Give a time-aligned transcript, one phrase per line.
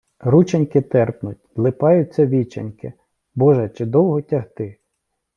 [0.21, 2.93] Рученьки терпнуть, злипаються віченькі,
[3.35, 4.79] Боже, чи довго тягти?